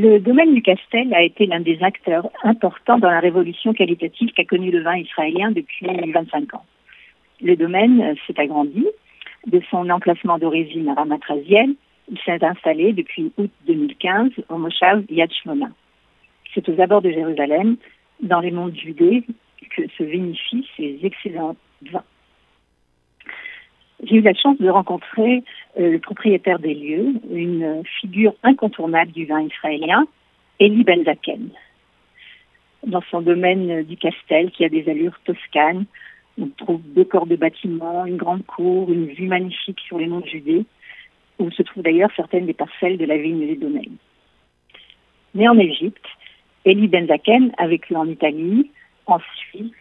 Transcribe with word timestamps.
Le 0.00 0.20
domaine 0.20 0.54
du 0.54 0.62
Castel 0.62 1.12
a 1.12 1.24
été 1.24 1.46
l'un 1.46 1.58
des 1.58 1.82
acteurs 1.82 2.30
importants 2.44 3.00
dans 3.00 3.10
la 3.10 3.18
révolution 3.18 3.72
qualitative 3.72 4.30
qu'a 4.30 4.44
connue 4.44 4.70
le 4.70 4.80
vin 4.80 4.96
israélien 4.96 5.50
depuis 5.50 5.88
25 5.88 6.54
ans. 6.54 6.64
Le 7.40 7.56
domaine 7.56 8.14
s'est 8.24 8.38
agrandi. 8.38 8.86
De 9.48 9.60
son 9.72 9.90
emplacement 9.90 10.38
d'origine 10.38 10.88
à 10.88 10.94
Ramatraziel, 10.94 11.74
il 12.08 12.18
s'est 12.20 12.44
installé 12.44 12.92
depuis 12.92 13.32
août 13.38 13.50
2015 13.66 14.30
au 14.48 14.58
Moshav 14.58 15.02
Yad 15.10 15.32
Shmona. 15.32 15.70
C'est 16.54 16.68
aux 16.68 16.80
abords 16.80 17.02
de 17.02 17.10
Jérusalem, 17.10 17.76
dans 18.20 18.38
les 18.38 18.52
monts 18.52 18.72
Judée, 18.72 19.24
que 19.74 19.82
se 19.98 20.04
vinifient 20.04 20.68
ces 20.76 21.00
excellents 21.02 21.56
vins. 21.90 22.04
J'ai 24.04 24.16
eu 24.16 24.20
la 24.20 24.34
chance 24.34 24.58
de 24.58 24.68
rencontrer 24.68 25.38
euh, 25.38 25.40
le 25.78 25.98
propriétaire 25.98 26.58
des 26.58 26.74
lieux, 26.74 27.14
une 27.30 27.82
figure 28.00 28.34
incontournable 28.42 29.12
du 29.12 29.26
vin 29.26 29.42
israélien, 29.42 30.06
Eli 30.58 30.82
Benzaken. 30.82 31.50
Dans 32.84 33.02
son 33.10 33.22
domaine 33.22 33.82
du 33.84 33.96
Castel, 33.96 34.50
qui 34.50 34.64
a 34.64 34.68
des 34.68 34.88
allures 34.88 35.18
toscanes, 35.24 35.86
on 36.40 36.48
trouve 36.48 36.80
deux 36.94 37.04
corps 37.04 37.26
de 37.26 37.36
bâtiments, 37.36 38.06
une 38.06 38.16
grande 38.16 38.44
cour, 38.46 38.90
une 38.90 39.06
vue 39.06 39.26
magnifique 39.26 39.80
sur 39.80 39.98
les 39.98 40.06
monts 40.06 40.20
de 40.20 40.26
Judée, 40.26 40.64
où 41.38 41.50
se 41.50 41.62
trouvent 41.62 41.82
d'ailleurs 41.82 42.10
certaines 42.16 42.46
des 42.46 42.54
parcelles 42.54 42.98
de 42.98 43.04
la 43.04 43.16
vigne 43.16 43.46
des 43.46 43.56
domaines. 43.56 43.96
Né 45.34 45.48
en 45.48 45.58
Égypte, 45.58 46.04
Eli 46.64 46.88
Benzaken 46.88 47.52
a 47.58 47.66
vécu 47.68 47.94
en 47.94 48.08
Italie, 48.08 48.70
en 49.06 49.18
Suisse, 49.36 49.72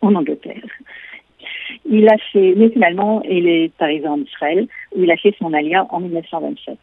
en 0.00 0.14
Angleterre. 0.14 0.64
Il 1.84 2.08
a 2.08 2.18
fait, 2.32 2.54
mais 2.56 2.70
finalement, 2.70 3.22
il 3.22 3.48
est 3.48 3.72
arrivé 3.80 4.06
en 4.08 4.20
Israël, 4.20 4.66
où 4.96 5.04
il 5.04 5.10
a 5.10 5.16
fait 5.16 5.34
son 5.38 5.52
alia 5.52 5.86
en 5.90 6.00
1927. 6.00 6.78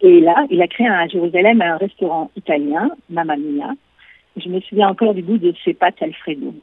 Et 0.00 0.20
là, 0.20 0.46
il 0.50 0.60
a 0.60 0.68
créé 0.68 0.88
à 0.88 1.06
Jérusalem 1.06 1.62
un 1.62 1.76
restaurant 1.76 2.30
italien, 2.36 2.90
Mamma 3.10 3.36
Mia. 3.36 3.72
Je 4.36 4.48
me 4.48 4.60
souviens 4.60 4.88
encore 4.88 5.14
du 5.14 5.22
goût 5.22 5.38
de 5.38 5.54
ses 5.64 5.74
pâtes 5.74 6.02
Alfredo. 6.02 6.54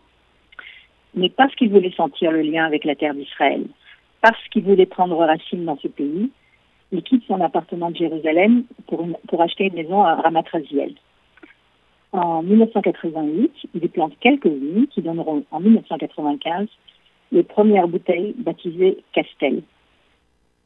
Mais 1.15 1.29
parce 1.29 1.53
qu'il 1.55 1.69
voulait 1.69 1.91
sentir 1.91 2.31
le 2.31 2.41
lien 2.41 2.65
avec 2.65 2.83
la 2.85 2.95
terre 2.95 3.13
d'Israël, 3.13 3.65
parce 4.21 4.41
qu'il 4.49 4.63
voulait 4.63 4.85
prendre 4.85 5.17
racine 5.17 5.65
dans 5.65 5.77
ce 5.77 5.87
pays, 5.87 6.29
il 6.91 7.03
quitte 7.03 7.23
son 7.27 7.41
appartement 7.41 7.91
de 7.91 7.97
Jérusalem 7.97 8.63
pour, 8.87 9.41
acheter 9.41 9.65
une 9.65 9.73
maison 9.73 10.03
à 10.03 10.15
Ramatraziel. 10.15 10.93
En 12.11 12.43
1988, 12.43 13.51
il 13.73 13.89
plante 13.89 14.13
quelques 14.19 14.47
vignes 14.47 14.87
qui 14.87 15.01
donneront 15.01 15.43
en 15.51 15.59
1995 15.59 16.67
les 17.31 17.43
premières 17.43 17.87
bouteilles 17.87 18.33
baptisées 18.37 18.97
Castel. 19.13 19.63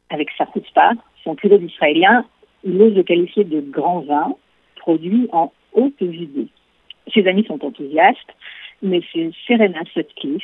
Avec 0.09 0.29
sa 0.37 0.45
chutzpah, 0.53 0.93
son 1.23 1.35
culot 1.35 1.57
d'israélien, 1.57 2.25
il 2.63 2.81
ose 2.81 2.95
le 2.95 3.03
qualifier 3.03 3.43
de 3.43 3.61
grand 3.61 4.01
vin, 4.01 4.33
produit 4.77 5.27
en 5.31 5.51
haute 5.73 5.93
Judée. 5.99 6.47
Ses 7.13 7.27
amis 7.27 7.45
sont 7.45 7.63
enthousiastes, 7.63 8.33
mais 8.81 9.01
c'est 9.11 9.31
Serena 9.47 9.81
Sutcliffe, 9.93 10.43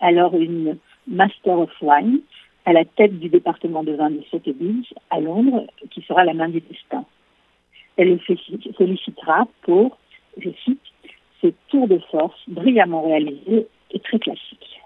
alors 0.00 0.34
une 0.34 0.78
Master 1.06 1.58
of 1.58 1.70
Wine, 1.80 2.20
à 2.64 2.72
la 2.72 2.84
tête 2.84 3.18
du 3.18 3.28
département 3.28 3.82
de 3.82 3.92
vin 3.92 4.10
de 4.10 4.22
Sotheby's 4.30 4.86
à 5.10 5.20
Londres, 5.20 5.66
qui 5.90 6.00
sera 6.02 6.24
la 6.24 6.34
main 6.34 6.48
du 6.48 6.60
destin. 6.60 7.04
Elle 7.96 8.10
le 8.10 8.18
félicitera 8.18 9.46
pour, 9.62 9.98
je 10.38 10.50
cite, 10.64 10.80
ses 11.40 11.54
tours 11.68 11.88
de 11.88 11.98
force 12.10 12.40
brillamment 12.48 13.02
réalisés 13.02 13.66
et 13.90 14.00
très 14.00 14.18
classiques. 14.18 14.80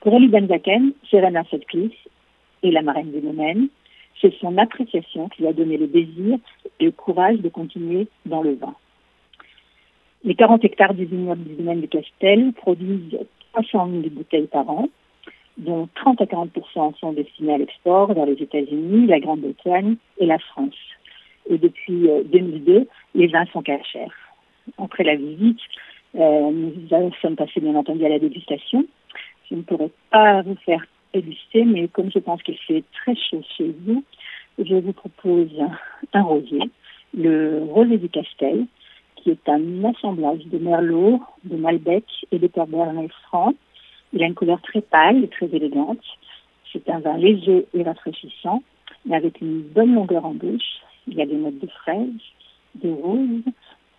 Pour 0.00 0.14
Ali 0.14 0.28
Benzaken, 0.28 0.92
Serena 1.10 1.42
Sutcliffe 1.44 2.06
et 2.64 2.72
la 2.72 2.82
marraine 2.82 3.12
du 3.12 3.20
domaine, 3.20 3.68
c'est 4.20 4.34
son 4.40 4.58
appréciation 4.58 5.28
qui 5.28 5.42
lui 5.42 5.48
a 5.48 5.52
donné 5.52 5.76
le 5.76 5.86
désir 5.86 6.38
et 6.80 6.86
le 6.86 6.90
courage 6.90 7.38
de 7.38 7.48
continuer 7.48 8.08
dans 8.26 8.42
le 8.42 8.54
vin. 8.54 8.74
Les 10.24 10.34
40 10.34 10.64
hectares 10.64 10.94
du 10.94 11.04
vignoble 11.04 11.44
du 11.44 11.54
domaine 11.54 11.82
de 11.82 11.86
Castel 11.86 12.52
produisent 12.54 13.18
300 13.52 13.90
000 13.90 14.02
bouteilles 14.10 14.46
par 14.46 14.68
an, 14.68 14.88
dont 15.58 15.88
30 15.94 16.22
à 16.22 16.24
40% 16.24 16.98
sont 16.98 17.12
destinés 17.12 17.54
à 17.54 17.58
l'export 17.58 18.12
vers 18.12 18.26
les 18.26 18.42
États-Unis, 18.42 19.06
la 19.06 19.20
Grande-Bretagne 19.20 19.96
et 20.18 20.26
la 20.26 20.38
France. 20.38 20.74
Et 21.48 21.58
depuis 21.58 22.08
2002, 22.24 22.72
euh, 22.72 22.84
les 23.14 23.26
vins 23.26 23.44
sont 23.52 23.62
cachers. 23.62 24.08
Après 24.78 25.04
la 25.04 25.14
visite, 25.14 25.60
euh, 26.14 26.50
nous 26.50 27.12
sommes 27.20 27.36
passés 27.36 27.60
bien 27.60 27.74
entendu 27.74 28.04
à 28.06 28.08
la 28.08 28.18
dégustation 28.18 28.86
je 29.50 29.56
ne 29.56 29.62
pourrais 29.62 29.90
pas 30.10 30.42
vous 30.42 30.56
faire 30.64 30.84
déguster, 31.14 31.64
mais 31.64 31.88
comme 31.88 32.10
je 32.10 32.18
pense 32.18 32.42
qu'il 32.42 32.58
fait 32.58 32.84
très 32.92 33.14
chaud 33.14 33.42
chez 33.56 33.74
vous, 33.86 34.04
je 34.58 34.74
vous 34.74 34.92
propose 34.92 35.50
un 36.12 36.22
rosier, 36.22 36.70
le 37.16 37.62
rosé 37.70 37.98
du 37.98 38.08
Castel, 38.08 38.66
qui 39.16 39.30
est 39.30 39.48
un 39.48 39.84
assemblage 39.84 40.44
de 40.46 40.58
merlot, 40.58 41.22
de 41.44 41.56
malbec 41.56 42.04
et 42.30 42.38
de 42.38 42.46
cabernet 42.46 43.10
franc. 43.28 43.54
Il 44.12 44.22
a 44.22 44.26
une 44.26 44.34
couleur 44.34 44.60
très 44.62 44.82
pâle 44.82 45.24
et 45.24 45.28
très 45.28 45.46
élégante. 45.46 46.04
C'est 46.72 46.88
un 46.90 47.00
vin 47.00 47.16
léger 47.16 47.66
et 47.72 47.82
rafraîchissant, 47.82 48.62
mais 49.06 49.16
avec 49.16 49.40
une 49.40 49.62
bonne 49.62 49.94
longueur 49.94 50.26
en 50.26 50.34
bouche. 50.34 50.80
Il 51.06 51.14
y 51.14 51.22
a 51.22 51.26
des 51.26 51.36
notes 51.36 51.58
de 51.58 51.66
fraises, 51.68 52.08
de 52.76 52.90
roses 52.90 53.52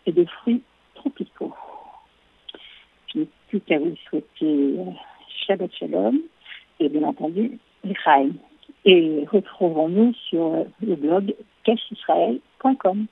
et 0.05 0.11
de 0.11 0.25
fruits 0.25 0.61
tropicaux. 0.95 1.53
Je 3.13 3.19
n'ai 3.19 3.27
plus 3.49 3.61
qu'à 3.61 3.79
vous 3.79 3.95
souhaiter 4.09 4.25
euh, 4.43 4.91
Shabbat 5.47 5.71
Shalom 5.73 6.19
et 6.79 6.89
bien 6.89 7.03
entendu 7.03 7.59
Michael. 7.83 8.33
Et 8.85 9.25
retrouvons-nous 9.31 10.13
sur 10.29 10.65
le 10.81 10.95
blog 10.95 11.35
cachisraël.com. 11.63 13.03